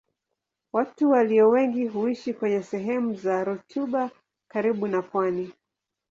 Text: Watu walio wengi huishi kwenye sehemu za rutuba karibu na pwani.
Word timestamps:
Watu 0.73 1.09
walio 1.11 1.49
wengi 1.49 1.87
huishi 1.87 2.33
kwenye 2.33 2.63
sehemu 2.63 3.13
za 3.15 3.43
rutuba 3.43 4.11
karibu 4.47 4.87
na 4.87 5.01
pwani. 5.01 5.53